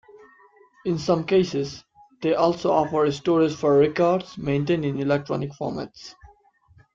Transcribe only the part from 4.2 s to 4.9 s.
maintained